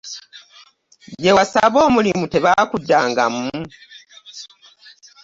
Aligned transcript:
Gye 1.21 1.31
wasaba 1.37 1.77
omulimu 1.87 2.25
tebakuddangamu? 2.33 3.45